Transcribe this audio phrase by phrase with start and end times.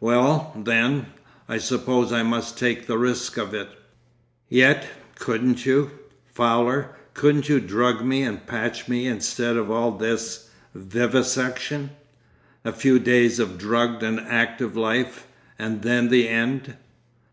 [0.00, 1.06] 'Well, then,
[1.48, 3.68] I suppose I must take the risk of it.
[4.48, 5.92] Yet couldn't you,
[6.34, 11.90] Fowler, couldn't you drug me and patch me instead of all this—vivisection?
[12.64, 16.74] A few days of drugged and active life—and then the end?